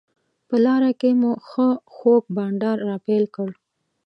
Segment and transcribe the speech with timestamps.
[0.47, 3.49] په لاره کې مو ښه خوږ بانډار راپیل کړ.